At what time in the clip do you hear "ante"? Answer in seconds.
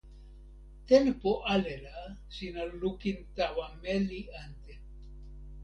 4.43-4.73